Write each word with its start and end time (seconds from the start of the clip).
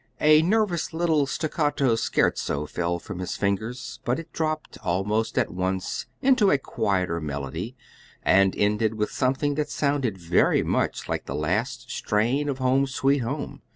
A 0.19 0.41
nervous 0.41 0.93
little 0.95 1.27
staccato 1.27 1.93
scherzo 1.95 2.65
fell 2.65 2.97
from 2.97 3.19
his 3.19 3.37
fingers, 3.37 3.99
but 4.03 4.17
it 4.17 4.33
dropped 4.33 4.79
almost 4.81 5.37
at 5.37 5.51
once 5.51 6.07
into 6.23 6.49
a 6.49 6.57
quieter 6.57 7.21
melody, 7.21 7.75
and 8.23 8.55
ended 8.57 8.95
with 8.95 9.11
something 9.11 9.53
that 9.61 9.69
sounded 9.69 10.17
very 10.17 10.63
much 10.63 11.07
like 11.07 11.27
the 11.27 11.35
last 11.35 11.91
strain 11.91 12.49
of 12.49 12.57
"Home, 12.57 12.87
Sweet 12.87 13.19
Home." 13.19 13.61